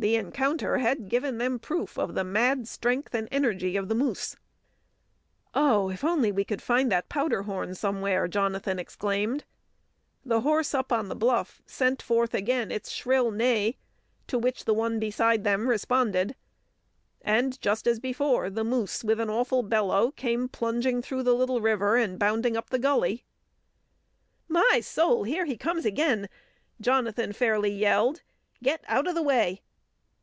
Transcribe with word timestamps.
The 0.00 0.14
encounter 0.14 0.78
had 0.78 1.08
given 1.08 1.38
them 1.38 1.58
proof 1.58 1.98
of 1.98 2.14
the 2.14 2.22
mad 2.22 2.68
strength 2.68 3.16
and 3.16 3.26
energy 3.32 3.76
of 3.76 3.88
the 3.88 3.96
moose. 3.96 4.36
"Oh, 5.54 5.90
if 5.90 6.04
we 6.04 6.08
could 6.08 6.08
only 6.08 6.32
find 6.60 6.92
that 6.92 7.08
powder 7.08 7.42
horn 7.42 7.74
somewhere!" 7.74 8.28
Jonathan 8.28 8.78
exclaimed. 8.78 9.42
The 10.24 10.42
horse 10.42 10.72
up 10.72 10.92
on 10.92 11.08
the 11.08 11.16
bluff 11.16 11.62
sent 11.66 12.00
forth 12.00 12.32
again 12.32 12.70
its 12.70 12.92
shrill 12.92 13.32
neigh, 13.32 13.76
to 14.28 14.38
which 14.38 14.66
the 14.66 14.72
one 14.72 15.00
beside 15.00 15.42
them 15.42 15.66
responded. 15.66 16.36
And 17.22 17.60
just 17.60 17.88
as 17.88 17.98
before, 17.98 18.50
the 18.50 18.62
moose, 18.62 19.02
with 19.02 19.18
an 19.18 19.28
awful 19.28 19.64
bellow, 19.64 20.12
came 20.12 20.48
plunging 20.48 21.02
through 21.02 21.24
the 21.24 21.34
little 21.34 21.60
river 21.60 21.96
and 21.96 22.20
bounding 22.20 22.56
up 22.56 22.70
the 22.70 22.78
gully. 22.78 23.24
"My 24.48 24.78
soul! 24.80 25.24
Here 25.24 25.44
he 25.44 25.56
comes 25.56 25.84
again!" 25.84 26.28
Jonathan 26.80 27.32
fairly 27.32 27.72
yelled. 27.72 28.22
"Get 28.62 28.84
out 28.86 29.08
o' 29.08 29.12
the 29.12 29.22
way!" 29.22 29.60